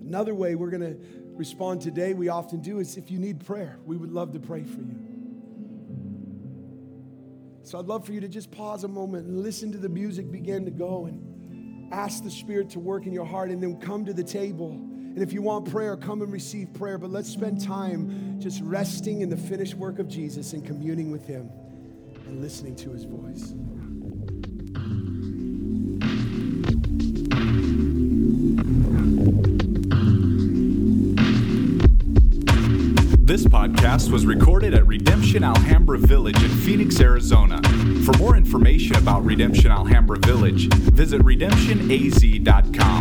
[0.00, 0.98] Another way we're going to
[1.36, 4.64] respond today, we often do, is if you need prayer, we would love to pray
[4.64, 4.98] for you.
[7.62, 10.30] So I'd love for you to just pause a moment and listen to the music
[10.30, 14.04] begin to go and ask the Spirit to work in your heart and then come
[14.04, 14.72] to the table.
[14.72, 16.98] And if you want prayer, come and receive prayer.
[16.98, 21.24] But let's spend time just resting in the finished work of Jesus and communing with
[21.24, 21.48] Him
[22.26, 23.54] and listening to His voice.
[33.24, 37.62] This podcast was recorded at Redemption Alhambra Village in Phoenix, Arizona.
[38.04, 42.91] For more information about Redemption Alhambra Village, visit redemptionaz.com.